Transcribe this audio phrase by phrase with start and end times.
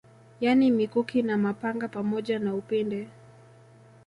[0.41, 3.07] Yani mikuki na mapanga pamoja na upinde